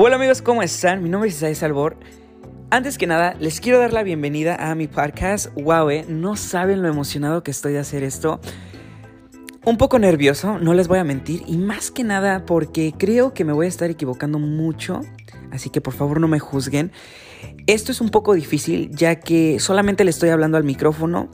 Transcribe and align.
Hola 0.00 0.14
amigos, 0.14 0.42
¿cómo 0.42 0.62
están? 0.62 1.02
Mi 1.02 1.08
nombre 1.08 1.28
es 1.28 1.36
Isaiah 1.36 1.54
Salvor. 1.56 1.96
Antes 2.70 2.98
que 2.98 3.06
nada, 3.08 3.34
les 3.40 3.60
quiero 3.60 3.80
dar 3.80 3.92
la 3.92 4.04
bienvenida 4.04 4.54
a 4.54 4.74
mi 4.76 4.86
podcast. 4.86 5.48
Wow, 5.56 5.90
eh, 5.90 6.04
no 6.08 6.36
saben 6.36 6.82
lo 6.82 6.88
emocionado 6.88 7.42
que 7.42 7.50
estoy 7.50 7.72
de 7.72 7.80
hacer 7.80 8.04
esto. 8.04 8.40
Un 9.64 9.76
poco 9.76 9.98
nervioso, 9.98 10.58
no 10.58 10.72
les 10.72 10.86
voy 10.86 10.98
a 10.98 11.04
mentir, 11.04 11.42
y 11.46 11.58
más 11.58 11.90
que 11.90 12.04
nada 12.04 12.46
porque 12.46 12.94
creo 12.96 13.34
que 13.34 13.44
me 13.44 13.52
voy 13.52 13.66
a 13.66 13.68
estar 13.68 13.90
equivocando 13.90 14.38
mucho, 14.38 15.00
así 15.50 15.68
que 15.68 15.80
por 15.80 15.94
favor 15.94 16.20
no 16.20 16.28
me 16.28 16.38
juzguen. 16.38 16.92
Esto 17.66 17.90
es 17.90 18.00
un 18.00 18.10
poco 18.10 18.34
difícil 18.34 18.90
ya 18.92 19.16
que 19.16 19.58
solamente 19.58 20.04
le 20.04 20.10
estoy 20.10 20.28
hablando 20.28 20.56
al 20.58 20.64
micrófono, 20.64 21.28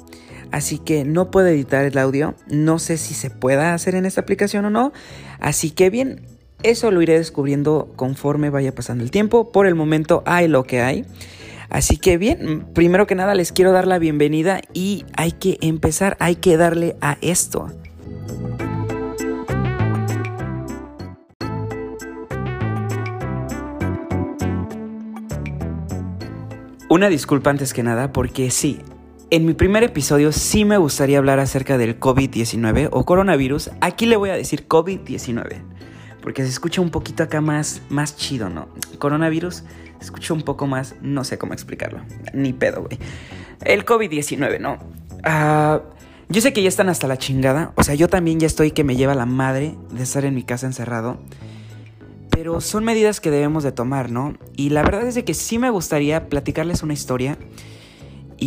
así 0.54 0.78
que 0.78 1.04
no 1.04 1.32
puedo 1.32 1.48
editar 1.48 1.84
el 1.84 1.98
audio, 1.98 2.36
no 2.48 2.78
sé 2.78 2.96
si 2.96 3.12
se 3.12 3.28
pueda 3.28 3.74
hacer 3.74 3.96
en 3.96 4.06
esta 4.06 4.20
aplicación 4.20 4.64
o 4.64 4.70
no, 4.70 4.92
así 5.40 5.72
que 5.72 5.90
bien, 5.90 6.22
eso 6.62 6.92
lo 6.92 7.02
iré 7.02 7.18
descubriendo 7.18 7.92
conforme 7.96 8.50
vaya 8.50 8.72
pasando 8.72 9.02
el 9.02 9.10
tiempo. 9.10 9.50
Por 9.50 9.66
el 9.66 9.74
momento 9.74 10.22
hay 10.26 10.46
lo 10.46 10.62
que 10.62 10.80
hay. 10.80 11.04
Así 11.68 11.96
que 11.96 12.18
bien, 12.18 12.66
primero 12.72 13.06
que 13.06 13.16
nada 13.16 13.34
les 13.34 13.50
quiero 13.50 13.72
dar 13.72 13.88
la 13.88 13.98
bienvenida 13.98 14.60
y 14.72 15.04
hay 15.16 15.32
que 15.32 15.58
empezar, 15.60 16.16
hay 16.20 16.36
que 16.36 16.56
darle 16.56 16.94
a 17.00 17.18
esto. 17.20 17.70
Una 26.88 27.08
disculpa 27.08 27.50
antes 27.50 27.74
que 27.74 27.82
nada 27.82 28.12
porque 28.12 28.50
sí, 28.50 28.80
en 29.34 29.46
mi 29.46 29.52
primer 29.52 29.82
episodio 29.82 30.30
sí 30.30 30.64
me 30.64 30.78
gustaría 30.78 31.18
hablar 31.18 31.40
acerca 31.40 31.76
del 31.76 31.98
COVID-19 31.98 32.88
o 32.92 33.04
coronavirus. 33.04 33.72
Aquí 33.80 34.06
le 34.06 34.14
voy 34.14 34.30
a 34.30 34.34
decir 34.34 34.68
COVID-19 34.68 35.60
porque 36.22 36.44
se 36.44 36.50
escucha 36.50 36.80
un 36.80 36.90
poquito 36.90 37.24
acá 37.24 37.40
más, 37.40 37.82
más 37.88 38.16
chido, 38.16 38.48
¿no? 38.48 38.68
Coronavirus 39.00 39.56
se 39.56 40.04
escucha 40.04 40.34
un 40.34 40.42
poco 40.42 40.68
más, 40.68 40.94
no 41.02 41.24
sé 41.24 41.36
cómo 41.36 41.52
explicarlo, 41.52 41.98
ni 42.32 42.52
pedo, 42.52 42.82
güey. 42.82 42.96
El 43.64 43.84
COVID-19, 43.84 44.60
¿no? 44.60 44.78
Ah, 45.24 45.82
yo 46.28 46.40
sé 46.40 46.52
que 46.52 46.62
ya 46.62 46.68
están 46.68 46.88
hasta 46.88 47.08
la 47.08 47.18
chingada, 47.18 47.72
o 47.74 47.82
sea, 47.82 47.96
yo 47.96 48.06
también 48.06 48.38
ya 48.38 48.46
estoy 48.46 48.70
que 48.70 48.84
me 48.84 48.94
lleva 48.94 49.16
la 49.16 49.26
madre 49.26 49.74
de 49.90 50.04
estar 50.04 50.24
en 50.24 50.36
mi 50.36 50.44
casa 50.44 50.66
encerrado. 50.66 51.18
Pero 52.30 52.60
son 52.60 52.84
medidas 52.84 53.20
que 53.20 53.32
debemos 53.32 53.64
de 53.64 53.72
tomar, 53.72 54.12
¿no? 54.12 54.34
Y 54.54 54.70
la 54.70 54.84
verdad 54.84 55.08
es 55.08 55.16
de 55.16 55.24
que 55.24 55.34
sí 55.34 55.58
me 55.58 55.70
gustaría 55.70 56.28
platicarles 56.28 56.84
una 56.84 56.92
historia 56.92 57.36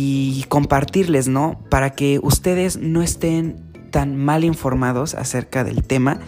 y 0.00 0.44
compartirles, 0.44 1.26
¿no? 1.26 1.58
Para 1.70 1.90
que 1.90 2.20
ustedes 2.22 2.76
no 2.76 3.02
estén 3.02 3.56
tan 3.90 4.16
mal 4.16 4.44
informados 4.44 5.14
acerca 5.14 5.64
del 5.64 5.82
tema 5.82 6.20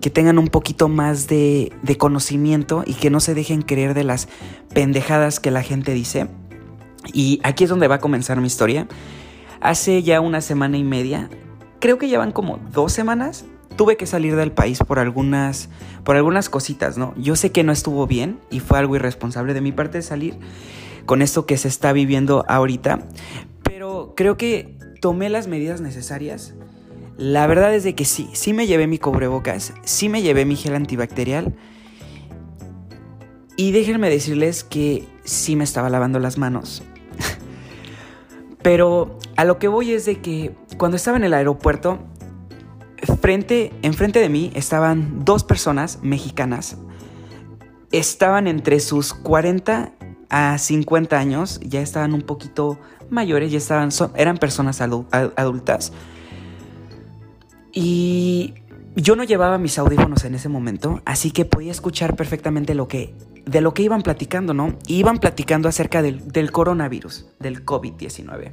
que 0.00 0.10
tengan 0.10 0.36
un 0.36 0.48
poquito 0.48 0.88
más 0.88 1.28
de, 1.28 1.72
conocimiento 1.96 2.82
y 2.84 2.94
que 2.94 3.10
no 3.10 3.20
se 3.20 3.34
dejen 3.34 3.62
creer 3.62 3.94
de 3.94 4.02
las 4.02 4.26
pendejadas 4.74 5.38
que 5.38 5.52
la 5.52 5.62
gente 5.62 5.94
dice. 5.94 6.26
Y 7.12 7.38
aquí 7.44 7.62
es 7.62 7.70
donde 7.70 7.86
va 7.86 7.96
a 7.96 8.00
comenzar 8.00 8.40
mi 8.40 8.48
historia. 8.48 8.88
Hace 9.60 10.02
ya 10.02 10.20
una 10.20 10.40
semana 10.40 10.76
y 10.76 10.82
media, 10.82 11.30
creo 11.78 11.98
que 11.98 12.08
llevan 12.08 12.32
como 12.32 12.58
dos 12.72 12.92
semanas, 12.92 13.44
tuve 13.76 13.96
que 13.96 14.06
salir 14.06 14.34
del 14.34 14.50
país 14.50 14.80
por 14.80 14.98
algunas, 14.98 15.68
por 16.02 16.16
algunas 16.16 16.48
cositas, 16.48 16.98
¿no? 16.98 17.14
Yo 17.16 17.36
sé 17.36 17.52
que 17.52 17.62
no 17.62 17.70
estuvo 17.70 18.08
bien 18.08 18.40
y 18.50 18.58
fue 18.58 18.80
algo 18.80 18.96
irresponsable 18.96 19.54
de 19.54 19.60
mi 19.60 19.70
parte 19.70 20.02
salir 20.02 20.36
con 21.06 21.22
esto 21.22 21.46
que 21.46 21.56
se 21.56 21.68
está 21.68 21.92
viviendo 21.92 22.44
ahorita, 22.48 23.00
pero 23.62 24.14
creo 24.16 24.36
que 24.36 24.76
tomé 25.00 25.28
las 25.28 25.48
medidas 25.48 25.80
necesarias 25.80 26.54
la 27.16 27.46
verdad 27.46 27.72
es 27.74 27.84
de 27.84 27.94
que 27.94 28.04
sí, 28.04 28.28
sí 28.32 28.52
me 28.52 28.66
llevé 28.66 28.86
mi 28.86 28.98
cubrebocas, 28.98 29.72
sí 29.84 30.08
me 30.08 30.22
llevé 30.22 30.44
mi 30.44 30.56
gel 30.56 30.74
antibacterial. 30.74 31.54
Y 33.56 33.70
déjenme 33.70 34.10
decirles 34.10 34.64
que 34.64 35.06
sí 35.22 35.54
me 35.54 35.62
estaba 35.62 35.88
lavando 35.90 36.18
las 36.18 36.38
manos. 36.38 36.82
Pero 38.62 39.20
a 39.36 39.44
lo 39.44 39.60
que 39.60 39.68
voy 39.68 39.92
es 39.92 40.06
de 40.06 40.20
que 40.20 40.56
cuando 40.76 40.96
estaba 40.96 41.16
en 41.16 41.22
el 41.22 41.34
aeropuerto, 41.34 42.00
frente, 43.20 43.72
enfrente 43.82 44.18
de 44.18 44.28
mí 44.28 44.50
estaban 44.56 45.24
dos 45.24 45.44
personas 45.44 46.00
mexicanas. 46.02 46.78
Estaban 47.92 48.48
entre 48.48 48.80
sus 48.80 49.14
40 49.14 49.93
a 50.30 50.58
50 50.58 51.18
años, 51.18 51.60
ya 51.62 51.80
estaban 51.80 52.14
un 52.14 52.22
poquito 52.22 52.78
mayores, 53.10 53.52
ya 53.52 53.58
estaban, 53.58 53.90
eran 54.16 54.38
personas 54.38 54.80
adultas. 54.80 55.92
Y 57.72 58.54
yo 58.96 59.16
no 59.16 59.24
llevaba 59.24 59.58
mis 59.58 59.78
audífonos 59.78 60.24
en 60.24 60.34
ese 60.34 60.48
momento, 60.48 61.02
así 61.04 61.30
que 61.30 61.44
podía 61.44 61.72
escuchar 61.72 62.16
perfectamente 62.16 62.74
lo 62.74 62.88
que, 62.88 63.14
de 63.44 63.60
lo 63.60 63.74
que 63.74 63.82
iban 63.82 64.02
platicando, 64.02 64.54
¿no? 64.54 64.76
iban 64.86 65.18
platicando 65.18 65.68
acerca 65.68 66.02
del, 66.02 66.28
del 66.28 66.52
coronavirus, 66.52 67.26
del 67.40 67.64
COVID-19. 67.64 68.52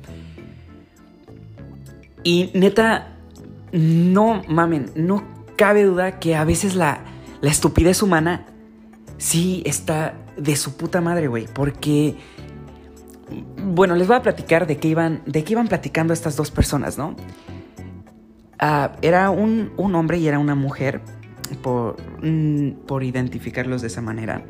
Y 2.23 2.51
neta, 2.53 3.15
no 3.71 4.41
mamen, 4.47 4.91
no 4.95 5.23
cabe 5.55 5.83
duda 5.83 6.19
que 6.19 6.35
a 6.35 6.43
veces 6.43 6.75
la, 6.75 7.03
la 7.41 7.49
estupidez 7.49 8.01
humana 8.01 8.45
sí 9.17 9.61
está 9.65 10.15
de 10.37 10.55
su 10.55 10.75
puta 10.77 11.01
madre, 11.01 11.27
güey, 11.27 11.47
porque... 11.53 12.15
Bueno, 13.63 13.95
les 13.95 14.07
voy 14.07 14.17
a 14.17 14.21
platicar 14.21 14.67
de 14.67 14.75
qué 14.75 14.89
iban, 14.89 15.21
de 15.25 15.45
qué 15.45 15.53
iban 15.53 15.69
platicando 15.69 16.11
estas 16.11 16.35
dos 16.35 16.51
personas, 16.51 16.97
¿no? 16.97 17.15
Ah, 18.59 18.91
era 19.01 19.29
un, 19.29 19.71
hombre 19.77 20.17
y 20.17 20.27
era 20.27 20.37
una 20.37 20.53
mujer, 20.53 21.01
por, 21.63 21.95
mm, 22.21 22.85
por 22.85 23.03
identificarlos 23.03 23.81
de 23.81 23.87
esa 23.87 24.01
manera. 24.01 24.43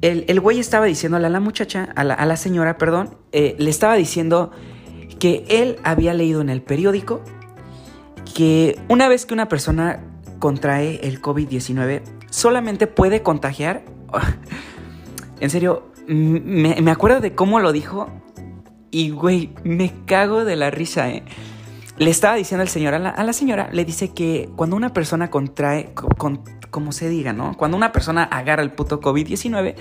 El, 0.00 0.24
el, 0.28 0.40
güey 0.40 0.60
estaba 0.60 0.86
diciéndole 0.86 1.26
a 1.26 1.30
la 1.30 1.40
muchacha, 1.40 1.92
a 1.94 2.04
la, 2.04 2.36
señora, 2.36 2.78
perdón, 2.78 3.16
eh, 3.32 3.54
le 3.58 3.68
estaba 3.68 3.96
diciendo 3.96 4.50
que 5.18 5.44
él 5.48 5.76
había 5.84 6.14
leído 6.14 6.40
en 6.40 6.48
el 6.48 6.62
periódico 6.62 7.20
que 8.34 8.78
una 8.88 9.08
vez 9.08 9.26
que 9.26 9.34
una 9.34 9.48
persona 9.48 10.00
contrae 10.38 11.00
el 11.06 11.20
COVID-19, 11.20 12.02
solamente 12.30 12.86
puede 12.86 13.22
contagiar. 13.22 13.82
en 15.40 15.50
serio, 15.50 15.90
me, 16.06 16.90
acuerdo 16.90 17.20
de 17.20 17.34
cómo 17.34 17.60
lo 17.60 17.72
dijo 17.72 18.08
y, 18.90 19.10
güey, 19.10 19.52
me 19.64 19.92
cago 20.06 20.44
de 20.44 20.56
la 20.56 20.70
risa, 20.70 21.10
¿eh? 21.10 21.22
le 21.98 22.10
estaba 22.10 22.34
diciendo 22.34 22.62
el 22.62 22.68
señor 22.68 22.94
a 22.94 22.98
la, 22.98 23.32
señora, 23.32 23.68
le 23.72 23.84
dice 23.84 24.12
que 24.12 24.48
cuando 24.56 24.74
una 24.74 24.94
persona 24.94 25.30
contrae, 25.30 25.92
como 26.70 26.92
se 26.92 27.08
diga, 27.10 27.34
¿no? 27.34 27.56
Cuando 27.58 27.76
una 27.76 27.92
persona 27.92 28.24
agarra 28.24 28.62
el 28.62 28.72
puto 28.72 29.00
COVID-19, 29.00 29.74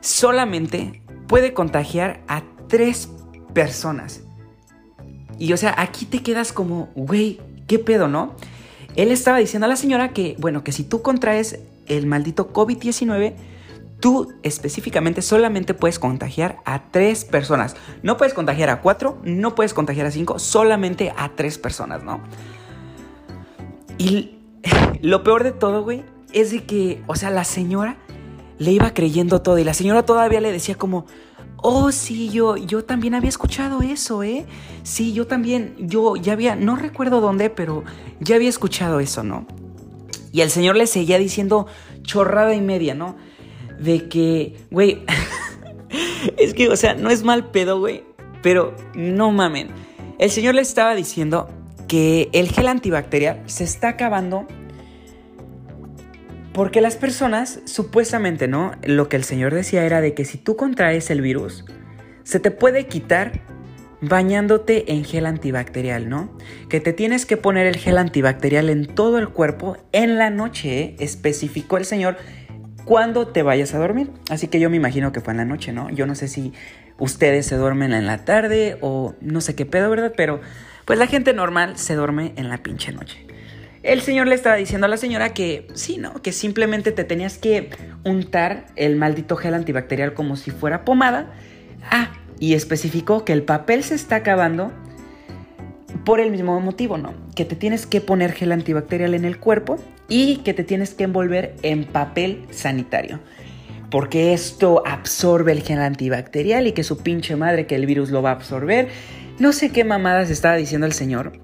solamente 0.00 1.02
puede 1.28 1.52
contagiar 1.52 2.22
a 2.26 2.42
tres 2.68 3.10
personas. 3.52 4.22
Y 5.38 5.52
o 5.52 5.56
sea, 5.58 5.74
aquí 5.76 6.06
te 6.06 6.22
quedas 6.22 6.52
como, 6.52 6.88
güey, 6.94 7.38
¿qué 7.66 7.78
pedo, 7.78 8.08
no? 8.08 8.34
Él 8.96 9.10
estaba 9.10 9.38
diciendo 9.38 9.66
a 9.66 9.68
la 9.68 9.76
señora 9.76 10.12
que, 10.12 10.36
bueno, 10.38 10.64
que 10.64 10.72
si 10.72 10.84
tú 10.84 11.02
contraes 11.02 11.60
el 11.86 12.06
maldito 12.06 12.52
COVID-19, 12.52 13.34
tú 14.00 14.34
específicamente 14.42 15.22
solamente 15.22 15.74
puedes 15.74 15.98
contagiar 15.98 16.58
a 16.64 16.90
tres 16.90 17.24
personas. 17.24 17.76
No 18.02 18.16
puedes 18.16 18.34
contagiar 18.34 18.68
a 18.68 18.80
cuatro, 18.80 19.18
no 19.22 19.54
puedes 19.54 19.74
contagiar 19.74 20.06
a 20.06 20.10
cinco, 20.10 20.38
solamente 20.38 21.12
a 21.16 21.30
tres 21.36 21.56
personas, 21.56 22.02
¿no? 22.02 22.20
Y 23.98 24.38
lo 25.00 25.22
peor 25.22 25.44
de 25.44 25.52
todo, 25.52 25.84
güey, 25.84 26.04
es 26.32 26.50
de 26.50 26.64
que, 26.64 27.02
o 27.06 27.14
sea, 27.14 27.30
la 27.30 27.44
señora 27.44 27.96
le 28.58 28.72
iba 28.72 28.92
creyendo 28.92 29.40
todo 29.40 29.58
y 29.58 29.64
la 29.64 29.74
señora 29.74 30.04
todavía 30.04 30.40
le 30.40 30.50
decía 30.50 30.74
como, 30.74 31.06
oh, 31.58 31.92
sí, 31.92 32.28
yo, 32.28 32.56
yo 32.56 32.84
también 32.84 33.14
había 33.14 33.28
escuchado 33.28 33.82
eso, 33.82 34.22
¿eh? 34.22 34.46
Sí, 34.82 35.12
yo 35.12 35.26
también, 35.26 35.76
yo 35.78 36.16
ya 36.16 36.32
había, 36.32 36.56
no 36.56 36.76
recuerdo 36.76 37.20
dónde, 37.20 37.50
pero 37.50 37.84
ya 38.20 38.36
había 38.36 38.48
escuchado 38.48 39.00
eso, 39.00 39.22
¿no? 39.22 39.46
Y 40.32 40.40
el 40.40 40.50
señor 40.50 40.76
le 40.76 40.86
seguía 40.86 41.18
diciendo 41.18 41.66
chorrada 42.02 42.54
y 42.54 42.60
media, 42.60 42.94
¿no? 42.94 43.16
de 43.82 44.08
que, 44.08 44.54
güey, 44.70 45.04
es 46.38 46.54
que, 46.54 46.68
o 46.68 46.76
sea, 46.76 46.94
no 46.94 47.10
es 47.10 47.24
mal 47.24 47.50
pedo, 47.50 47.80
güey, 47.80 48.04
pero 48.42 48.74
no 48.94 49.32
mamen. 49.32 49.70
El 50.18 50.30
señor 50.30 50.54
le 50.54 50.62
estaba 50.62 50.94
diciendo 50.94 51.48
que 51.88 52.30
el 52.32 52.48
gel 52.48 52.68
antibacterial 52.68 53.42
se 53.46 53.64
está 53.64 53.88
acabando 53.88 54.46
porque 56.52 56.80
las 56.80 56.96
personas, 56.96 57.60
supuestamente, 57.64 58.46
¿no? 58.46 58.72
Lo 58.84 59.08
que 59.08 59.16
el 59.16 59.24
señor 59.24 59.54
decía 59.54 59.84
era 59.84 60.00
de 60.00 60.14
que 60.14 60.24
si 60.24 60.38
tú 60.38 60.54
contraes 60.54 61.10
el 61.10 61.22
virus, 61.22 61.64
se 62.24 62.40
te 62.40 62.50
puede 62.50 62.86
quitar 62.86 63.40
bañándote 64.02 64.92
en 64.92 65.04
gel 65.04 65.26
antibacterial, 65.26 66.08
¿no? 66.08 66.36
Que 66.68 66.80
te 66.80 66.92
tienes 66.92 67.24
que 67.24 67.36
poner 67.36 67.66
el 67.66 67.76
gel 67.76 67.96
antibacterial 67.96 68.68
en 68.68 68.86
todo 68.86 69.18
el 69.18 69.28
cuerpo 69.28 69.78
en 69.92 70.18
la 70.18 70.28
noche, 70.28 70.80
¿eh? 70.80 70.96
especificó 70.98 71.78
el 71.78 71.84
señor 71.84 72.16
cuando 72.84 73.28
te 73.28 73.42
vayas 73.42 73.74
a 73.74 73.78
dormir. 73.78 74.10
Así 74.28 74.48
que 74.48 74.58
yo 74.58 74.68
me 74.68 74.76
imagino 74.76 75.12
que 75.12 75.20
fue 75.20 75.32
en 75.32 75.38
la 75.38 75.44
noche, 75.44 75.72
¿no? 75.72 75.88
Yo 75.88 76.06
no 76.06 76.16
sé 76.16 76.26
si 76.26 76.52
ustedes 76.98 77.46
se 77.46 77.56
duermen 77.56 77.92
en 77.92 78.06
la 78.06 78.24
tarde 78.24 78.76
o 78.80 79.14
no 79.20 79.40
sé 79.40 79.54
qué 79.54 79.66
pedo, 79.66 79.88
¿verdad? 79.88 80.12
Pero 80.16 80.40
pues 80.84 80.98
la 80.98 81.06
gente 81.06 81.32
normal 81.32 81.78
se 81.78 81.94
duerme 81.94 82.32
en 82.36 82.48
la 82.48 82.58
pinche 82.58 82.92
noche. 82.92 83.24
El 83.84 84.00
señor 84.00 84.26
le 84.26 84.34
estaba 84.34 84.56
diciendo 84.56 84.86
a 84.86 84.88
la 84.88 84.96
señora 84.96 85.32
que 85.32 85.68
sí, 85.74 85.98
¿no? 85.98 86.20
Que 86.22 86.32
simplemente 86.32 86.90
te 86.90 87.04
tenías 87.04 87.38
que 87.38 87.70
untar 88.04 88.66
el 88.74 88.96
maldito 88.96 89.36
gel 89.36 89.54
antibacterial 89.54 90.12
como 90.14 90.34
si 90.34 90.50
fuera 90.50 90.84
pomada. 90.84 91.32
Ah, 91.90 92.12
y 92.42 92.54
especificó 92.54 93.24
que 93.24 93.32
el 93.32 93.44
papel 93.44 93.84
se 93.84 93.94
está 93.94 94.16
acabando 94.16 94.72
por 96.04 96.18
el 96.18 96.32
mismo 96.32 96.58
motivo, 96.60 96.98
¿no? 96.98 97.14
Que 97.36 97.44
te 97.44 97.54
tienes 97.54 97.86
que 97.86 98.00
poner 98.00 98.32
gel 98.32 98.50
antibacterial 98.50 99.14
en 99.14 99.24
el 99.24 99.38
cuerpo 99.38 99.76
y 100.08 100.38
que 100.38 100.52
te 100.52 100.64
tienes 100.64 100.92
que 100.92 101.04
envolver 101.04 101.54
en 101.62 101.84
papel 101.84 102.44
sanitario. 102.50 103.20
Porque 103.92 104.32
esto 104.32 104.82
absorbe 104.84 105.52
el 105.52 105.62
gel 105.62 105.78
antibacterial 105.78 106.66
y 106.66 106.72
que 106.72 106.82
su 106.82 106.98
pinche 106.98 107.36
madre 107.36 107.68
que 107.68 107.76
el 107.76 107.86
virus 107.86 108.10
lo 108.10 108.22
va 108.22 108.30
a 108.30 108.34
absorber. 108.34 108.88
No 109.38 109.52
sé 109.52 109.70
qué 109.70 109.84
mamadas 109.84 110.28
estaba 110.28 110.56
diciendo 110.56 110.88
el 110.88 110.94
señor. 110.94 111.34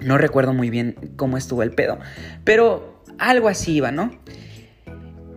No 0.00 0.16
recuerdo 0.16 0.54
muy 0.54 0.70
bien 0.70 0.96
cómo 1.16 1.36
estuvo 1.36 1.62
el 1.62 1.72
pedo. 1.72 1.98
Pero 2.44 3.04
algo 3.18 3.48
así 3.48 3.74
iba, 3.74 3.90
¿no? 3.90 4.10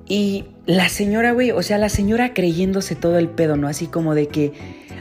Y 0.08 0.46
la 0.66 0.90
señora, 0.90 1.32
güey, 1.32 1.52
o 1.52 1.62
sea, 1.64 1.78
la 1.78 1.90
señora 1.90 2.34
creyéndose 2.34 2.96
todo 2.96 3.18
el 3.18 3.30
pedo, 3.30 3.56
¿no? 3.58 3.68
Así 3.68 3.88
como 3.88 4.16
de 4.16 4.28
que, 4.28 4.54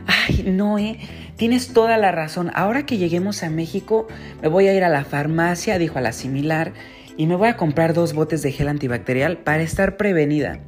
ay, 0.07 0.45
no, 0.47 0.79
eh 0.79 0.99
Tienes 1.43 1.73
toda 1.73 1.97
la 1.99 2.13
razón. 2.13 2.53
Ahora 2.55 2.87
que 2.87 2.99
lleguemos 2.99 3.43
a 3.43 3.51
México, 3.51 4.07
me 4.43 4.49
voy 4.49 4.69
a 4.69 4.75
ir 4.75 4.85
a 4.85 4.89
la 4.89 5.05
farmacia, 5.05 5.77
dijo 5.79 5.99
a 5.99 6.01
la 6.01 6.13
similar, 6.13 6.73
y 7.17 7.27
me 7.27 7.35
voy 7.35 7.49
a 7.49 7.57
comprar 7.57 7.95
dos 7.95 8.13
botes 8.13 8.43
de 8.43 8.53
gel 8.53 8.69
antibacterial 8.69 9.39
para 9.39 9.63
estar 9.63 9.97
prevenida. 9.97 10.61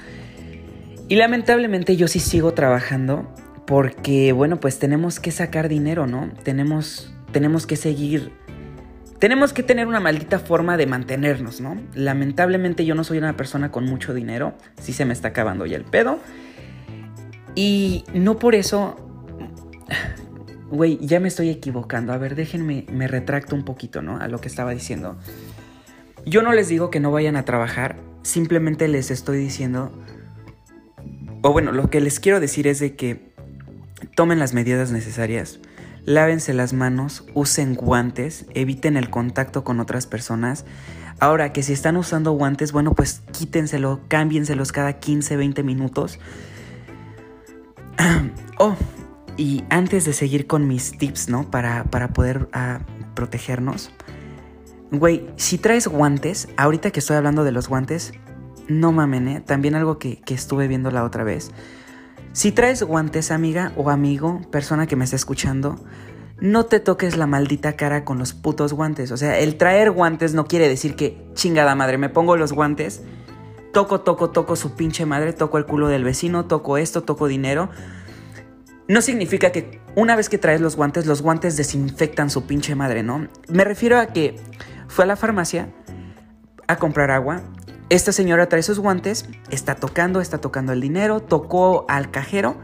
Y 1.07 1.15
lamentablemente 1.15 1.97
yo 1.97 2.07
sí 2.07 2.19
sigo 2.19 2.53
trabajando 2.53 3.33
porque, 3.67 4.31
bueno, 4.31 4.59
pues 4.59 4.79
tenemos 4.79 5.19
que 5.19 5.31
sacar 5.31 5.67
dinero, 5.67 6.07
¿no? 6.07 6.31
Tenemos, 6.43 7.13
tenemos 7.31 7.67
que 7.67 7.75
seguir, 7.75 8.31
tenemos 9.19 9.53
que 9.53 9.61
tener 9.61 9.87
una 9.87 9.99
maldita 9.99 10.39
forma 10.39 10.77
de 10.77 10.87
mantenernos, 10.87 11.61
¿no? 11.61 11.79
Lamentablemente 11.93 12.85
yo 12.85 12.95
no 12.95 13.03
soy 13.03 13.17
una 13.17 13.35
persona 13.35 13.71
con 13.71 13.85
mucho 13.85 14.13
dinero, 14.13 14.53
sí 14.81 14.93
se 14.93 15.05
me 15.05 15.13
está 15.13 15.29
acabando 15.29 15.65
ya 15.65 15.77
el 15.77 15.83
pedo. 15.83 16.19
Y 17.53 18.05
no 18.13 18.39
por 18.39 18.55
eso 18.55 19.10
Güey, 20.71 20.97
ya 21.01 21.19
me 21.19 21.27
estoy 21.27 21.49
equivocando. 21.49 22.13
A 22.13 22.17
ver, 22.17 22.35
déjenme, 22.35 22.85
me 22.91 23.07
retracto 23.07 23.55
un 23.55 23.65
poquito, 23.65 24.01
¿no? 24.01 24.17
A 24.17 24.27
lo 24.27 24.39
que 24.39 24.47
estaba 24.47 24.71
diciendo. 24.71 25.17
Yo 26.25 26.41
no 26.41 26.53
les 26.53 26.69
digo 26.69 26.89
que 26.89 26.99
no 26.99 27.11
vayan 27.11 27.35
a 27.35 27.45
trabajar, 27.45 27.97
simplemente 28.23 28.87
les 28.87 29.11
estoy 29.11 29.37
diciendo... 29.37 29.91
O 31.43 31.51
bueno, 31.51 31.71
lo 31.71 31.89
que 31.89 31.99
les 31.99 32.19
quiero 32.19 32.39
decir 32.39 32.67
es 32.67 32.79
de 32.79 32.95
que 32.95 33.33
tomen 34.15 34.37
las 34.37 34.53
medidas 34.53 34.91
necesarias, 34.91 35.59
lávense 36.05 36.53
las 36.53 36.71
manos, 36.73 37.25
usen 37.33 37.73
guantes, 37.73 38.45
eviten 38.53 38.95
el 38.95 39.09
contacto 39.09 39.63
con 39.63 39.79
otras 39.79 40.05
personas. 40.05 40.65
Ahora 41.19 41.51
que 41.51 41.63
si 41.63 41.73
están 41.73 41.97
usando 41.97 42.31
guantes, 42.33 42.71
bueno, 42.71 42.93
pues 42.93 43.23
quítenselo, 43.31 44.01
cámbienselos 44.07 44.71
cada 44.71 44.99
15, 44.99 45.35
20 45.35 45.63
minutos. 45.63 46.19
oh, 48.59 48.75
y 49.41 49.63
antes 49.71 50.05
de 50.05 50.13
seguir 50.13 50.45
con 50.45 50.67
mis 50.67 50.95
tips, 50.99 51.27
¿no? 51.27 51.49
Para, 51.49 51.85
para 51.85 52.09
poder 52.09 52.47
ah, 52.53 52.81
protegernos. 53.15 53.89
Güey, 54.91 55.25
si 55.35 55.57
traes 55.57 55.87
guantes, 55.87 56.47
ahorita 56.57 56.91
que 56.91 56.99
estoy 56.99 57.15
hablando 57.15 57.43
de 57.43 57.51
los 57.51 57.67
guantes, 57.67 58.13
no 58.67 58.91
mamen, 58.91 59.27
¿eh? 59.27 59.41
También 59.41 59.73
algo 59.73 59.97
que, 59.97 60.21
que 60.21 60.35
estuve 60.35 60.67
viendo 60.67 60.91
la 60.91 61.03
otra 61.03 61.23
vez. 61.23 61.49
Si 62.33 62.51
traes 62.51 62.83
guantes, 62.83 63.31
amiga 63.31 63.71
o 63.77 63.89
amigo, 63.89 64.41
persona 64.51 64.85
que 64.85 64.95
me 64.95 65.05
está 65.05 65.15
escuchando, 65.15 65.83
no 66.39 66.67
te 66.67 66.79
toques 66.79 67.17
la 67.17 67.25
maldita 67.25 67.73
cara 67.75 68.05
con 68.05 68.19
los 68.19 68.33
putos 68.33 68.73
guantes. 68.73 69.11
O 69.11 69.17
sea, 69.17 69.39
el 69.39 69.57
traer 69.57 69.89
guantes 69.89 70.35
no 70.35 70.45
quiere 70.45 70.69
decir 70.69 70.95
que 70.95 71.17
chingada 71.33 71.73
madre, 71.73 71.97
me 71.97 72.09
pongo 72.09 72.37
los 72.37 72.53
guantes, 72.53 73.01
toco, 73.73 74.01
toco, 74.01 74.29
toco 74.29 74.55
su 74.55 74.75
pinche 74.75 75.07
madre, 75.07 75.33
toco 75.33 75.57
el 75.57 75.65
culo 75.65 75.87
del 75.87 76.03
vecino, 76.03 76.45
toco 76.45 76.77
esto, 76.77 77.01
toco 77.01 77.25
dinero 77.25 77.71
no 78.91 79.01
significa 79.01 79.53
que 79.53 79.79
una 79.95 80.17
vez 80.17 80.27
que 80.27 80.37
traes 80.37 80.59
los 80.59 80.75
guantes, 80.75 81.05
los 81.05 81.21
guantes 81.21 81.55
desinfectan 81.55 82.29
su 82.29 82.45
pinche 82.45 82.75
madre, 82.75 83.03
¿no? 83.03 83.29
Me 83.47 83.63
refiero 83.63 83.97
a 83.97 84.07
que 84.07 84.35
fue 84.89 85.05
a 85.05 85.07
la 85.07 85.15
farmacia 85.15 85.69
a 86.67 86.75
comprar 86.75 87.09
agua. 87.09 87.41
Esta 87.89 88.11
señora 88.11 88.49
trae 88.49 88.63
sus 88.63 88.79
guantes, 88.79 89.29
está 89.49 89.75
tocando, 89.75 90.19
está 90.19 90.39
tocando 90.39 90.73
el 90.73 90.81
dinero, 90.81 91.21
tocó 91.21 91.85
al 91.87 92.11
cajero. 92.11 92.57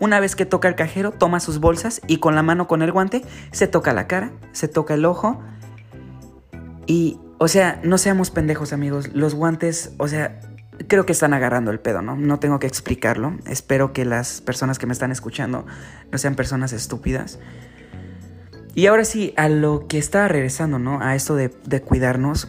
Una 0.00 0.18
vez 0.18 0.34
que 0.34 0.46
toca 0.46 0.66
el 0.66 0.76
cajero, 0.76 1.12
toma 1.12 1.40
sus 1.40 1.60
bolsas 1.60 2.00
y 2.06 2.20
con 2.20 2.34
la 2.34 2.42
mano 2.42 2.68
con 2.68 2.80
el 2.80 2.90
guante 2.90 3.22
se 3.52 3.66
toca 3.66 3.92
la 3.92 4.06
cara, 4.06 4.32
se 4.52 4.68
toca 4.68 4.94
el 4.94 5.04
ojo. 5.04 5.42
Y, 6.86 7.20
o 7.36 7.48
sea, 7.48 7.80
no 7.82 7.98
seamos 7.98 8.30
pendejos 8.30 8.72
amigos, 8.72 9.10
los 9.12 9.34
guantes, 9.34 9.92
o 9.98 10.08
sea, 10.08 10.40
creo 10.88 11.06
que 11.06 11.12
están 11.12 11.34
agarrando 11.34 11.70
el 11.70 11.80
pedo, 11.80 12.02
¿no? 12.02 12.16
No 12.16 12.38
tengo 12.38 12.58
que 12.58 12.66
explicarlo. 12.66 13.36
Espero 13.46 13.92
que 13.92 14.04
las 14.04 14.40
personas 14.40 14.78
que 14.78 14.86
me 14.86 14.92
están 14.92 15.12
escuchando 15.12 15.66
no 16.10 16.18
sean 16.18 16.34
personas 16.34 16.72
estúpidas. 16.72 17.38
Y 18.74 18.86
ahora 18.86 19.04
sí, 19.04 19.32
a 19.36 19.48
lo 19.48 19.86
que 19.88 19.98
estaba 19.98 20.28
regresando, 20.28 20.78
¿no? 20.78 21.00
A 21.00 21.14
esto 21.14 21.34
de, 21.34 21.50
cuidarnos. 21.82 22.48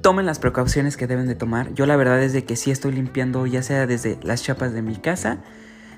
Tomen 0.00 0.24
las 0.24 0.38
precauciones 0.38 0.96
que 0.96 1.06
deben 1.06 1.26
de 1.26 1.34
tomar. 1.34 1.74
Yo 1.74 1.84
la 1.84 1.96
verdad 1.96 2.22
es 2.22 2.32
de 2.32 2.44
que 2.44 2.56
sí 2.56 2.70
estoy 2.70 2.92
limpiando, 2.92 3.46
ya 3.46 3.62
sea 3.62 3.86
desde 3.86 4.18
las 4.22 4.42
chapas 4.42 4.72
de 4.72 4.80
mi 4.80 4.96
casa, 4.96 5.40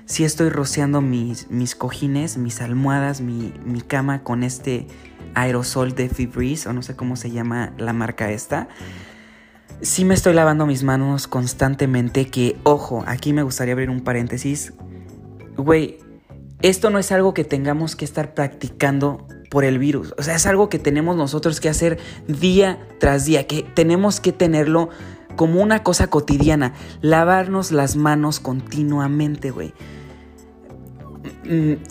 sí 0.05 0.25
estoy 0.25 0.49
rociando 0.49 0.99
mis, 0.99 1.47
cojines, 1.77 2.35
mis 2.35 2.59
almohadas, 2.59 3.21
mi, 3.21 3.53
mi 3.63 3.79
cama 3.79 4.23
con 4.23 4.43
este 4.43 4.87
aerosol 5.35 5.95
de 5.95 6.09
Febreze, 6.09 6.67
o 6.67 6.73
no 6.73 6.81
sé 6.81 6.97
cómo 6.97 7.15
se 7.15 7.31
llama 7.31 7.71
la 7.77 7.93
marca 7.93 8.29
esta 8.29 8.67
sí 9.83 10.05
me 10.05 10.13
estoy 10.13 10.33
lavando 10.33 10.65
mis 10.65 10.83
manos 10.83 11.27
constantemente, 11.27 12.27
que 12.27 12.57
ojo, 12.63 13.03
aquí 13.05 13.33
me 13.33 13.43
gustaría 13.43 13.73
abrir 13.73 13.89
un 13.89 14.01
paréntesis. 14.01 14.73
Güey, 15.57 15.99
esto 16.61 16.89
no 16.89 16.97
es 16.97 17.11
algo 17.11 17.33
que 17.33 17.43
tengamos 17.43 17.95
que 17.95 18.05
estar 18.05 18.33
practicando 18.33 19.27
por 19.51 19.65
el 19.65 19.77
virus. 19.77 20.15
O 20.17 20.23
sea, 20.23 20.35
es 20.35 20.45
algo 20.45 20.69
que 20.69 20.79
tenemos 20.79 21.15
nosotros 21.15 21.59
que 21.59 21.69
hacer 21.69 21.99
día 22.27 22.79
tras 22.99 23.25
día, 23.25 23.45
que 23.45 23.63
tenemos 23.63 24.19
que 24.19 24.31
tenerlo 24.31 24.89
como 25.35 25.61
una 25.61 25.83
cosa 25.83 26.07
cotidiana. 26.07 26.73
Lavarnos 27.01 27.71
las 27.71 27.95
manos 27.95 28.39
continuamente, 28.39 29.51
güey. 29.51 29.73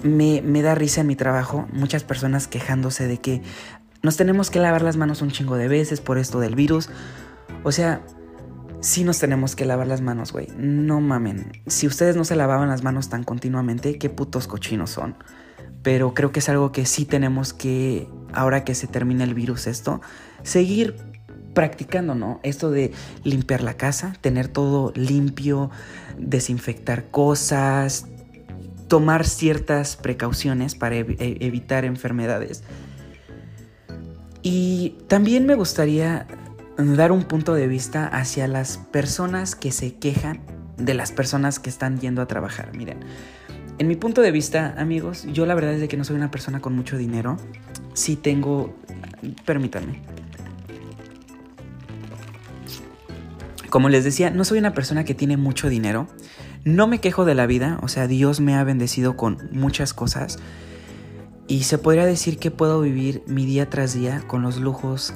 Me, 0.02 0.42
me, 0.42 0.62
da 0.62 0.74
risa 0.74 1.02
en 1.02 1.06
mi 1.06 1.16
trabajo 1.16 1.66
muchas 1.72 2.04
personas 2.04 2.48
quejándose 2.48 3.06
de 3.06 3.18
que 3.18 3.42
nos 4.02 4.16
tenemos 4.16 4.50
que 4.50 4.58
lavar 4.58 4.82
las 4.82 4.96
manos 4.96 5.22
un 5.22 5.30
chingo 5.30 5.56
de 5.56 5.68
veces 5.68 6.00
por 6.00 6.18
esto 6.18 6.40
del 6.40 6.54
virus. 6.54 6.88
O 7.62 7.72
sea, 7.72 8.02
sí 8.80 9.04
nos 9.04 9.18
tenemos 9.18 9.56
que 9.56 9.64
lavar 9.64 9.86
las 9.86 10.00
manos, 10.00 10.32
güey. 10.32 10.48
No 10.56 11.00
mamen. 11.00 11.52
Si 11.66 11.86
ustedes 11.86 12.16
no 12.16 12.24
se 12.24 12.36
lavaban 12.36 12.68
las 12.68 12.82
manos 12.82 13.08
tan 13.08 13.24
continuamente, 13.24 13.98
qué 13.98 14.10
putos 14.10 14.46
cochinos 14.46 14.90
son. 14.90 15.16
Pero 15.82 16.14
creo 16.14 16.32
que 16.32 16.40
es 16.40 16.48
algo 16.48 16.72
que 16.72 16.86
sí 16.86 17.04
tenemos 17.04 17.52
que, 17.52 18.08
ahora 18.32 18.64
que 18.64 18.74
se 18.74 18.86
termine 18.86 19.24
el 19.24 19.34
virus 19.34 19.66
esto, 19.66 20.00
seguir 20.42 20.96
practicando, 21.54 22.14
¿no? 22.14 22.40
Esto 22.42 22.70
de 22.70 22.92
limpiar 23.24 23.62
la 23.62 23.74
casa, 23.74 24.14
tener 24.20 24.48
todo 24.48 24.92
limpio, 24.94 25.70
desinfectar 26.18 27.10
cosas, 27.10 28.06
tomar 28.88 29.26
ciertas 29.26 29.96
precauciones 29.96 30.74
para 30.74 30.96
evitar 30.96 31.84
enfermedades. 31.84 32.62
Y 34.42 34.96
también 35.08 35.46
me 35.46 35.54
gustaría 35.54 36.26
dar 36.76 37.12
un 37.12 37.24
punto 37.24 37.54
de 37.54 37.66
vista 37.66 38.06
hacia 38.06 38.48
las 38.48 38.78
personas 38.78 39.54
que 39.54 39.72
se 39.72 39.94
quejan 39.94 40.40
de 40.76 40.94
las 40.94 41.12
personas 41.12 41.58
que 41.58 41.70
están 41.70 42.00
yendo 42.00 42.22
a 42.22 42.26
trabajar. 42.26 42.76
Miren, 42.76 43.00
en 43.78 43.88
mi 43.88 43.96
punto 43.96 44.20
de 44.20 44.30
vista, 44.30 44.74
amigos, 44.78 45.26
yo 45.32 45.46
la 45.46 45.54
verdad 45.54 45.74
es 45.74 45.80
de 45.80 45.88
que 45.88 45.96
no 45.96 46.04
soy 46.04 46.16
una 46.16 46.30
persona 46.30 46.60
con 46.60 46.74
mucho 46.74 46.96
dinero. 46.96 47.36
Sí 47.94 48.16
tengo... 48.16 48.74
Permítanme. 49.44 50.02
Como 53.70 53.88
les 53.88 54.04
decía, 54.04 54.30
no 54.30 54.44
soy 54.44 54.58
una 54.58 54.74
persona 54.74 55.04
que 55.04 55.14
tiene 55.14 55.36
mucho 55.36 55.68
dinero. 55.68 56.06
No 56.64 56.86
me 56.86 57.00
quejo 57.00 57.24
de 57.24 57.34
la 57.34 57.46
vida, 57.46 57.78
o 57.82 57.88
sea, 57.88 58.06
Dios 58.06 58.40
me 58.40 58.54
ha 58.54 58.64
bendecido 58.64 59.16
con 59.16 59.48
muchas 59.52 59.94
cosas. 59.94 60.38
Y 61.48 61.64
se 61.64 61.78
podría 61.78 62.04
decir 62.04 62.38
que 62.38 62.50
puedo 62.50 62.80
vivir 62.80 63.22
mi 63.26 63.46
día 63.46 63.68
tras 63.68 63.94
día 63.94 64.22
con 64.26 64.42
los 64.42 64.58
lujos 64.58 65.14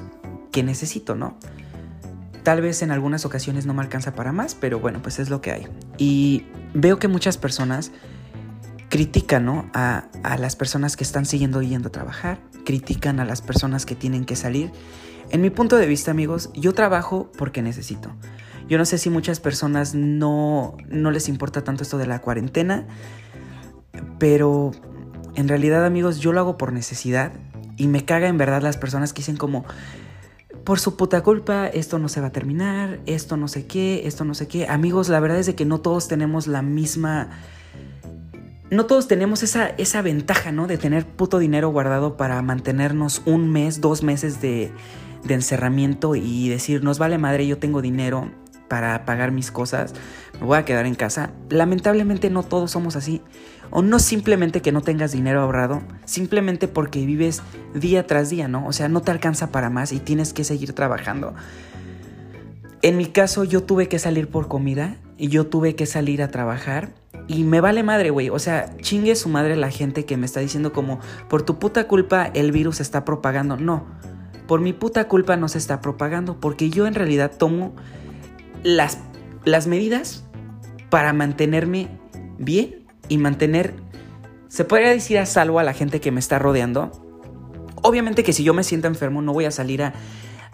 que 0.57 0.63
necesito, 0.63 1.13
¿no? 1.13 1.37
Tal 2.41 2.61
vez 2.61 2.81
en 2.81 2.89
algunas 2.89 3.25
ocasiones 3.25 3.67
no 3.67 3.75
me 3.75 3.83
alcanza 3.83 4.15
para 4.15 4.31
más, 4.31 4.55
pero 4.55 4.79
bueno, 4.79 5.03
pues 5.03 5.19
es 5.19 5.29
lo 5.29 5.39
que 5.39 5.51
hay. 5.51 5.67
Y 5.99 6.47
veo 6.73 6.97
que 6.97 7.07
muchas 7.07 7.37
personas 7.37 7.91
critican 8.89 9.45
¿no? 9.45 9.69
a, 9.75 10.05
a 10.23 10.35
las 10.39 10.55
personas 10.55 10.97
que 10.97 11.03
están 11.03 11.27
siguiendo 11.27 11.61
yendo 11.61 11.89
a 11.89 11.91
trabajar, 11.91 12.39
critican 12.65 13.19
a 13.19 13.25
las 13.25 13.43
personas 13.43 13.85
que 13.85 13.93
tienen 13.93 14.25
que 14.25 14.35
salir. 14.35 14.71
En 15.29 15.41
mi 15.41 15.51
punto 15.51 15.75
de 15.75 15.85
vista, 15.85 16.09
amigos, 16.09 16.49
yo 16.55 16.73
trabajo 16.73 17.31
porque 17.37 17.61
necesito. 17.61 18.15
Yo 18.67 18.79
no 18.79 18.85
sé 18.85 18.97
si 18.97 19.11
muchas 19.11 19.39
personas 19.39 19.93
no, 19.93 20.75
no 20.89 21.11
les 21.11 21.29
importa 21.29 21.63
tanto 21.63 21.83
esto 21.83 21.99
de 21.99 22.07
la 22.07 22.19
cuarentena, 22.19 22.87
pero 24.17 24.71
en 25.35 25.49
realidad, 25.49 25.85
amigos, 25.85 26.17
yo 26.17 26.33
lo 26.33 26.39
hago 26.39 26.57
por 26.57 26.73
necesidad 26.73 27.31
y 27.77 27.85
me 27.85 28.05
caga 28.05 28.27
en 28.27 28.39
verdad 28.39 28.63
las 28.63 28.75
personas 28.75 29.13
que 29.13 29.19
dicen 29.19 29.37
como, 29.37 29.63
por 30.67 30.81
su 30.81 30.97
puta 30.97 31.23
culpa, 31.23 31.67
esto 31.67 31.97
no 31.97 32.09
se 32.09 32.19
va 32.19 32.27
a 32.27 32.31
terminar, 32.33 32.99
esto 33.05 33.37
no 33.37 33.47
sé 33.47 33.65
qué, 33.67 34.01
esto 34.03 34.25
no 34.25 34.33
sé 34.33 34.49
qué. 34.49 34.67
Amigos, 34.67 35.07
la 35.07 35.21
verdad 35.21 35.39
es 35.39 35.45
de 35.45 35.55
que 35.55 35.63
no 35.63 35.79
todos 35.79 36.09
tenemos 36.09 36.45
la 36.45 36.61
misma... 36.61 37.29
No 38.69 38.85
todos 38.85 39.07
tenemos 39.07 39.43
esa, 39.43 39.69
esa 39.69 40.01
ventaja, 40.01 40.51
¿no? 40.51 40.67
De 40.67 40.77
tener 40.77 41.05
puto 41.05 41.39
dinero 41.39 41.69
guardado 41.69 42.17
para 42.17 42.41
mantenernos 42.41 43.21
un 43.25 43.49
mes, 43.49 43.79
dos 43.79 44.03
meses 44.03 44.41
de, 44.41 44.73
de 45.23 45.33
encerramiento 45.35 46.15
y 46.15 46.49
decir, 46.49 46.83
nos 46.83 46.99
vale 46.99 47.17
madre, 47.17 47.47
yo 47.47 47.59
tengo 47.59 47.81
dinero 47.81 48.29
para 48.67 49.05
pagar 49.05 49.31
mis 49.31 49.51
cosas, 49.51 49.93
me 50.39 50.45
voy 50.45 50.57
a 50.57 50.65
quedar 50.65 50.85
en 50.85 50.95
casa. 50.95 51.31
Lamentablemente 51.49 52.29
no 52.29 52.43
todos 52.43 52.71
somos 52.71 52.95
así. 52.95 53.21
O 53.69 53.81
no 53.81 53.99
simplemente 53.99 54.61
que 54.61 54.71
no 54.71 54.81
tengas 54.81 55.11
dinero 55.11 55.41
ahorrado, 55.41 55.81
simplemente 56.05 56.67
porque 56.67 57.05
vives 57.05 57.41
día 57.73 58.07
tras 58.07 58.29
día, 58.29 58.47
¿no? 58.47 58.65
O 58.65 58.71
sea, 58.71 58.87
no 58.87 59.01
te 59.01 59.11
alcanza 59.11 59.51
para 59.51 59.69
más 59.69 59.91
y 59.91 59.99
tienes 59.99 60.33
que 60.33 60.43
seguir 60.43 60.73
trabajando. 60.73 61.33
En 62.81 62.95
mi 62.95 63.07
caso, 63.07 63.43
yo 63.43 63.63
tuve 63.63 63.89
que 63.89 63.99
salir 63.99 64.29
por 64.29 64.47
comida 64.47 64.97
y 65.17 65.29
yo 65.29 65.47
tuve 65.47 65.75
que 65.75 65.85
salir 65.85 66.21
a 66.21 66.29
trabajar. 66.29 66.93
Y 67.27 67.43
me 67.43 67.59
vale 67.59 67.83
madre, 67.83 68.11
güey. 68.11 68.29
O 68.29 68.39
sea, 68.39 68.77
chingue 68.77 69.15
su 69.15 69.29
madre 69.29 69.55
la 69.55 69.71
gente 69.71 70.05
que 70.05 70.15
me 70.15 70.25
está 70.25 70.39
diciendo 70.39 70.71
como, 70.71 70.99
por 71.27 71.41
tu 71.41 71.59
puta 71.59 71.87
culpa 71.87 72.25
el 72.33 72.51
virus 72.51 72.77
se 72.77 72.83
está 72.83 73.03
propagando. 73.03 73.57
No, 73.57 73.85
por 74.47 74.61
mi 74.61 74.73
puta 74.73 75.07
culpa 75.07 75.35
no 75.35 75.49
se 75.49 75.57
está 75.57 75.81
propagando. 75.81 76.39
Porque 76.39 76.69
yo 76.69 76.87
en 76.87 76.93
realidad 76.93 77.31
tomo 77.37 77.73
las, 78.63 78.99
las 79.45 79.67
medidas 79.67 80.23
para 80.89 81.13
mantenerme 81.13 81.89
bien 82.37 82.85
y 83.09 83.17
mantener, 83.17 83.73
se 84.47 84.63
podría 84.65 84.89
decir 84.89 85.17
a 85.17 85.25
salvo 85.25 85.59
a 85.59 85.63
la 85.63 85.73
gente 85.73 85.99
que 85.99 86.11
me 86.11 86.19
está 86.19 86.39
rodeando. 86.39 86.91
Obviamente 87.81 88.23
que 88.23 88.33
si 88.33 88.43
yo 88.43 88.53
me 88.53 88.63
siento 88.63 88.87
enfermo 88.87 89.21
no 89.21 89.33
voy 89.33 89.45
a 89.45 89.51
salir 89.51 89.83
a, 89.83 89.93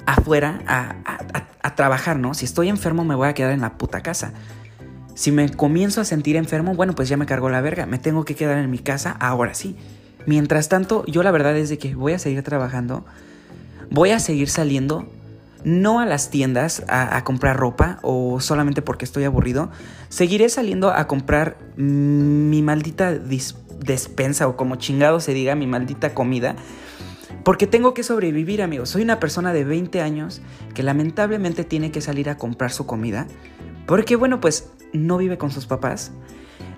afuera 0.05 0.61
a, 0.67 0.95
a, 1.05 1.47
a, 1.61 1.75
trabajar, 1.75 2.17
¿no? 2.17 2.33
Si 2.33 2.45
estoy 2.45 2.69
enfermo 2.69 3.03
me 3.05 3.15
voy 3.15 3.27
a 3.27 3.33
quedar 3.33 3.51
en 3.51 3.61
la 3.61 3.77
puta 3.77 4.01
casa. 4.01 4.33
Si 5.15 5.31
me 5.31 5.49
comienzo 5.49 6.01
a 6.01 6.05
sentir 6.05 6.35
enfermo, 6.35 6.73
bueno, 6.73 6.93
pues 6.93 7.07
ya 7.07 7.17
me 7.17 7.25
cargo 7.25 7.49
la 7.49 7.61
verga, 7.61 7.85
me 7.85 7.99
tengo 7.99 8.25
que 8.25 8.35
quedar 8.35 8.57
en 8.57 8.69
mi 8.69 8.79
casa 8.79 9.11
ahora 9.19 9.53
sí. 9.53 9.75
Mientras 10.25 10.69
tanto, 10.69 11.05
yo 11.05 11.21
la 11.21 11.31
verdad 11.31 11.55
es 11.57 11.69
de 11.69 11.77
que 11.77 11.95
voy 11.95 12.13
a 12.13 12.19
seguir 12.19 12.41
trabajando, 12.43 13.05
voy 13.91 14.11
a 14.11 14.19
seguir 14.19 14.49
saliendo, 14.49 15.07
no 15.63 15.99
a 15.99 16.05
las 16.05 16.29
tiendas 16.29 16.83
a, 16.87 17.23
comprar 17.23 17.57
ropa 17.57 17.99
o 18.01 18.39
solamente 18.39 18.81
porque 18.81 19.05
estoy 19.05 19.23
aburrido. 19.23 19.71
Seguiré 20.09 20.49
saliendo 20.49 20.91
a 20.91 21.07
comprar 21.07 21.57
mi 21.77 22.61
maldita 22.61 23.13
despensa 23.13 24.47
o 24.47 24.57
como 24.57 24.75
chingado 24.75 25.19
se 25.19 25.33
diga, 25.33 25.55
mi 25.55 25.67
maldita 25.67 26.13
comida. 26.13 26.55
Porque 27.43 27.67
tengo 27.67 27.93
que 27.93 28.03
sobrevivir, 28.03 28.61
amigos. 28.61 28.89
Soy 28.89 29.01
una 29.01 29.19
persona 29.19 29.51
de 29.53 29.65
20 29.65 30.01
años 30.01 30.41
que 30.73 30.83
lamentablemente 30.83 31.63
tiene 31.63 31.91
que 31.91 31.99
salir 31.99 32.29
a 32.29 32.37
comprar 32.37 32.71
su 32.71 32.85
comida. 32.85 33.27
Porque, 33.85 34.15
bueno, 34.15 34.39
pues 34.39 34.69
no 34.93 35.17
vive 35.17 35.37
con 35.37 35.51
sus 35.51 35.65
papás. 35.65 36.11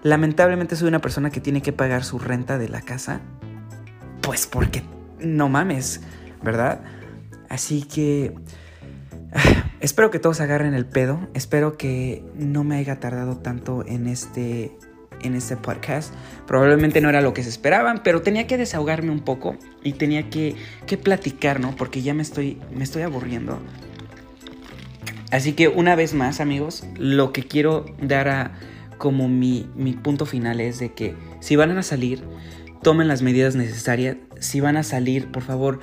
Lamentablemente 0.01 0.75
soy 0.75 0.87
una 0.87 1.01
persona 1.01 1.29
que 1.29 1.39
tiene 1.39 1.61
que 1.61 1.71
pagar 1.71 2.03
su 2.03 2.17
renta 2.17 2.57
de 2.57 2.69
la 2.69 2.81
casa. 2.81 3.21
Pues 4.21 4.47
porque 4.47 4.83
no 5.19 5.49
mames, 5.49 6.01
¿verdad? 6.41 6.81
Así 7.49 7.83
que 7.83 8.33
Espero 9.79 10.11
que 10.11 10.19
todos 10.19 10.39
agarren 10.41 10.73
el 10.73 10.85
pedo. 10.85 11.27
Espero 11.33 11.77
que 11.77 12.23
no 12.35 12.63
me 12.63 12.77
haya 12.77 12.99
tardado 12.99 13.37
tanto 13.37 13.85
en 13.85 14.07
este, 14.07 14.77
en 15.21 15.35
este 15.35 15.57
podcast. 15.57 16.13
Probablemente 16.47 17.01
no 17.01 17.09
era 17.09 17.21
lo 17.21 17.33
que 17.33 17.43
se 17.43 17.49
esperaban, 17.49 18.01
pero 18.03 18.21
tenía 18.21 18.47
que 18.47 18.57
desahogarme 18.57 19.11
un 19.11 19.21
poco 19.21 19.57
y 19.83 19.93
tenía 19.93 20.29
que, 20.29 20.55
que 20.85 20.97
platicar, 20.97 21.59
¿no? 21.59 21.75
Porque 21.75 22.01
ya 22.01 22.13
me 22.13 22.21
estoy, 22.21 22.59
me 22.73 22.83
estoy 22.83 23.03
aburriendo. 23.03 23.59
Así 25.31 25.53
que 25.53 25.67
una 25.67 25.95
vez 25.95 26.13
más, 26.13 26.39
amigos, 26.39 26.85
lo 26.97 27.33
que 27.33 27.43
quiero 27.43 27.85
dar 28.01 28.29
a, 28.29 28.51
como 28.97 29.27
mi, 29.27 29.69
mi 29.75 29.93
punto 29.93 30.25
final 30.25 30.61
es 30.61 30.79
de 30.79 30.93
que 30.93 31.15
si 31.41 31.55
van 31.55 31.77
a 31.77 31.83
salir, 31.83 32.23
tomen 32.81 33.07
las 33.07 33.21
medidas 33.21 33.55
necesarias. 33.55 34.17
Si 34.39 34.59
van 34.59 34.77
a 34.77 34.83
salir, 34.83 35.31
por 35.31 35.43
favor, 35.43 35.79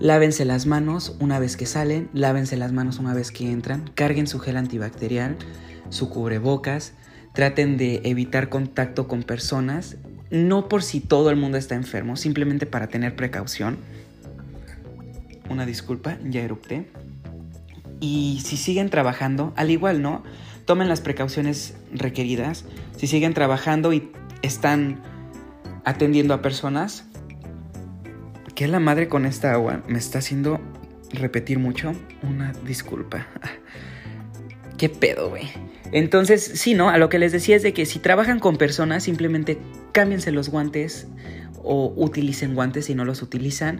Lávense 0.00 0.44
las 0.44 0.66
manos 0.66 1.16
una 1.18 1.40
vez 1.40 1.56
que 1.56 1.66
salen, 1.66 2.08
lávense 2.12 2.56
las 2.56 2.70
manos 2.70 3.00
una 3.00 3.14
vez 3.14 3.32
que 3.32 3.50
entran, 3.50 3.90
carguen 3.94 4.28
su 4.28 4.38
gel 4.38 4.56
antibacterial, 4.56 5.36
su 5.90 6.08
cubrebocas, 6.08 6.92
traten 7.34 7.76
de 7.76 8.00
evitar 8.04 8.48
contacto 8.48 9.08
con 9.08 9.24
personas, 9.24 9.96
no 10.30 10.68
por 10.68 10.84
si 10.84 11.00
todo 11.00 11.30
el 11.30 11.36
mundo 11.36 11.58
está 11.58 11.74
enfermo, 11.74 12.16
simplemente 12.16 12.64
para 12.64 12.86
tener 12.86 13.16
precaución. 13.16 13.78
Una 15.50 15.66
disculpa, 15.66 16.18
ya 16.22 16.42
erupté. 16.42 16.86
Y 18.00 18.40
si 18.44 18.56
siguen 18.56 18.90
trabajando, 18.90 19.52
al 19.56 19.70
igual, 19.70 20.00
¿no? 20.00 20.22
Tomen 20.64 20.88
las 20.88 21.00
precauciones 21.00 21.74
requeridas. 21.92 22.64
Si 22.96 23.08
siguen 23.08 23.34
trabajando 23.34 23.92
y 23.92 24.12
están 24.42 25.02
atendiendo 25.84 26.34
a 26.34 26.42
personas, 26.42 27.04
¿Qué 28.58 28.66
la 28.66 28.80
madre 28.80 29.06
con 29.06 29.24
esta 29.24 29.52
agua? 29.52 29.84
Me 29.86 29.98
está 29.98 30.18
haciendo 30.18 30.60
repetir 31.12 31.60
mucho. 31.60 31.92
Una 32.24 32.52
disculpa. 32.66 33.24
¿Qué 34.76 34.88
pedo, 34.88 35.30
güey? 35.30 35.44
Entonces, 35.92 36.42
sí, 36.42 36.74
¿no? 36.74 36.88
A 36.88 36.98
lo 36.98 37.08
que 37.08 37.20
les 37.20 37.30
decía 37.30 37.54
es 37.54 37.62
de 37.62 37.72
que 37.72 37.86
si 37.86 38.00
trabajan 38.00 38.40
con 38.40 38.56
personas, 38.56 39.04
simplemente 39.04 39.58
cámbiense 39.92 40.32
los 40.32 40.48
guantes 40.48 41.06
o 41.62 41.92
utilicen 41.94 42.56
guantes 42.56 42.86
si 42.86 42.96
no 42.96 43.04
los 43.04 43.22
utilizan. 43.22 43.78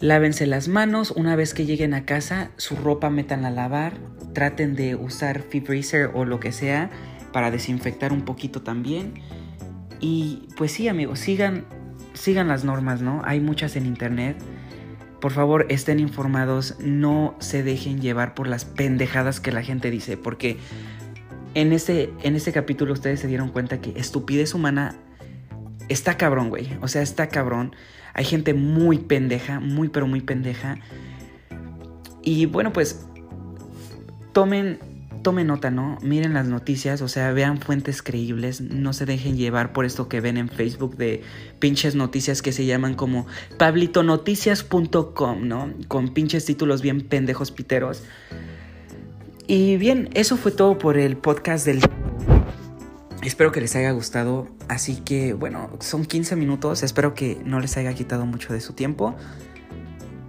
Lávense 0.00 0.46
las 0.46 0.68
manos. 0.68 1.10
Una 1.10 1.34
vez 1.34 1.54
que 1.54 1.64
lleguen 1.64 1.94
a 1.94 2.04
casa, 2.04 2.50
su 2.58 2.76
ropa 2.76 3.08
metan 3.08 3.46
a 3.46 3.50
lavar. 3.50 3.94
Traten 4.34 4.76
de 4.76 4.96
usar 4.96 5.40
Febreze 5.40 6.04
o 6.04 6.26
lo 6.26 6.40
que 6.40 6.52
sea 6.52 6.90
para 7.32 7.50
desinfectar 7.50 8.12
un 8.12 8.26
poquito 8.26 8.60
también. 8.60 9.14
Y 9.98 10.46
pues 10.58 10.72
sí, 10.72 10.88
amigos, 10.88 11.20
sigan 11.20 11.64
sigan 12.14 12.48
las 12.48 12.64
normas, 12.64 13.02
¿no? 13.02 13.22
Hay 13.24 13.40
muchas 13.40 13.76
en 13.76 13.86
internet. 13.86 14.36
Por 15.20 15.32
favor, 15.32 15.66
estén 15.68 16.00
informados, 16.00 16.76
no 16.80 17.34
se 17.38 17.62
dejen 17.62 18.00
llevar 18.00 18.34
por 18.34 18.46
las 18.46 18.64
pendejadas 18.64 19.40
que 19.40 19.52
la 19.52 19.62
gente 19.62 19.90
dice, 19.90 20.16
porque 20.16 20.58
en 21.54 21.72
este, 21.72 22.12
en 22.22 22.36
este 22.36 22.52
capítulo 22.52 22.92
ustedes 22.92 23.20
se 23.20 23.26
dieron 23.26 23.48
cuenta 23.48 23.80
que 23.80 23.98
estupidez 23.98 24.54
humana 24.54 24.96
está 25.88 26.16
cabrón, 26.16 26.50
güey. 26.50 26.68
O 26.82 26.88
sea, 26.88 27.02
está 27.02 27.28
cabrón. 27.28 27.74
Hay 28.12 28.24
gente 28.24 28.54
muy 28.54 28.98
pendeja, 28.98 29.60
muy 29.60 29.88
pero 29.88 30.06
muy 30.06 30.20
pendeja. 30.20 30.78
Y 32.22 32.46
bueno, 32.46 32.72
pues 32.72 33.06
tomen 34.32 34.78
tomen 35.24 35.48
nota, 35.48 35.72
¿no? 35.72 35.98
Miren 36.02 36.34
las 36.34 36.46
noticias, 36.46 37.02
o 37.02 37.08
sea, 37.08 37.32
vean 37.32 37.58
fuentes 37.58 38.00
creíbles, 38.00 38.60
no 38.60 38.92
se 38.92 39.06
dejen 39.06 39.36
llevar 39.36 39.72
por 39.72 39.84
esto 39.84 40.08
que 40.08 40.20
ven 40.20 40.36
en 40.36 40.48
Facebook 40.48 40.96
de 40.96 41.24
pinches 41.58 41.96
noticias 41.96 42.42
que 42.42 42.52
se 42.52 42.64
llaman 42.64 42.94
como 42.94 43.26
pablitonoticias.com, 43.58 45.48
¿no? 45.48 45.72
Con 45.88 46.14
pinches 46.14 46.44
títulos 46.44 46.80
bien 46.80 47.00
pendejos 47.00 47.50
piteros. 47.50 48.04
Y 49.48 49.76
bien, 49.78 50.10
eso 50.14 50.36
fue 50.36 50.52
todo 50.52 50.78
por 50.78 50.96
el 50.96 51.16
podcast 51.16 51.66
del... 51.66 51.80
Espero 53.22 53.50
que 53.50 53.60
les 53.60 53.74
haya 53.74 53.90
gustado, 53.90 54.48
así 54.68 54.96
que 54.96 55.32
bueno, 55.32 55.70
son 55.80 56.04
15 56.04 56.36
minutos, 56.36 56.82
espero 56.82 57.14
que 57.14 57.40
no 57.44 57.58
les 57.58 57.76
haya 57.78 57.94
quitado 57.94 58.26
mucho 58.26 58.52
de 58.52 58.60
su 58.60 58.74
tiempo. 58.74 59.16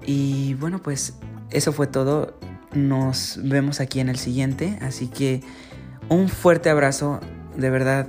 Y 0.05 0.53
bueno, 0.55 0.81
pues 0.81 1.17
eso 1.51 1.71
fue 1.71 1.87
todo. 1.87 2.39
Nos 2.75 3.39
vemos 3.41 3.79
aquí 3.79 3.99
en 3.99 4.09
el 4.09 4.17
siguiente. 4.17 4.77
Así 4.81 5.07
que 5.07 5.41
un 6.09 6.29
fuerte 6.29 6.69
abrazo. 6.69 7.19
De 7.57 7.69
verdad, 7.69 8.07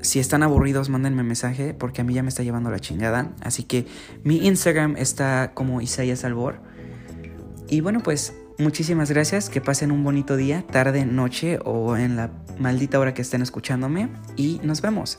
si 0.00 0.18
están 0.18 0.42
aburridos, 0.42 0.88
mándenme 0.88 1.22
mensaje 1.22 1.74
porque 1.74 2.00
a 2.00 2.04
mí 2.04 2.14
ya 2.14 2.22
me 2.22 2.28
está 2.28 2.42
llevando 2.42 2.70
la 2.70 2.80
chingada. 2.80 3.30
Así 3.42 3.64
que 3.64 3.86
mi 4.24 4.46
Instagram 4.46 4.96
está 4.96 5.52
como 5.54 5.80
Isaías 5.80 6.24
Albor. 6.24 6.60
Y 7.68 7.80
bueno, 7.80 8.00
pues 8.02 8.34
muchísimas 8.58 9.10
gracias. 9.10 9.48
Que 9.48 9.60
pasen 9.60 9.92
un 9.92 10.02
bonito 10.02 10.36
día, 10.36 10.64
tarde, 10.66 11.04
noche 11.04 11.58
o 11.64 11.96
en 11.96 12.16
la 12.16 12.30
maldita 12.58 12.98
hora 12.98 13.14
que 13.14 13.22
estén 13.22 13.42
escuchándome. 13.42 14.08
Y 14.36 14.60
nos 14.64 14.80
vemos. 14.80 15.18